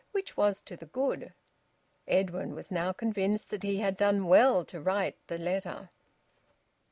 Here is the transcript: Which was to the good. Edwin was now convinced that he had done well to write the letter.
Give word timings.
Which 0.13 0.35
was 0.35 0.61
to 0.61 0.75
the 0.75 0.87
good. 0.87 1.31
Edwin 2.07 2.55
was 2.55 2.71
now 2.71 2.91
convinced 2.91 3.51
that 3.51 3.61
he 3.61 3.81
had 3.81 3.97
done 3.97 4.25
well 4.25 4.65
to 4.65 4.81
write 4.81 5.17
the 5.27 5.37
letter. 5.37 5.91